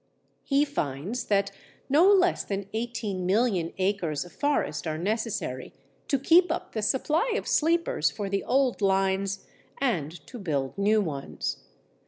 He 0.43 0.65
finds 0.65 1.25
that 1.25 1.51
no 1.87 2.07
less 2.07 2.43
than 2.43 2.65
18,000,000 2.73 3.71
acres 3.77 4.25
of 4.25 4.31
forest 4.31 4.87
are 4.87 4.97
necessary 4.97 5.73
to 6.07 6.17
keep 6.17 6.51
up 6.51 6.71
the 6.71 6.81
supply 6.81 7.33
of 7.35 7.47
sleepers 7.47 8.09
for 8.09 8.27
the 8.27 8.43
old 8.43 8.81
lines 8.81 9.45
and 9.79 10.11
to 10.25 10.39
build 10.39 10.75
new 10.75 11.01
ones. 11.01 11.57